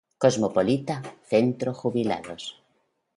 Cosmopolita, 0.23 0.95
Centro 1.33 1.71
Jubilados. 1.83 2.43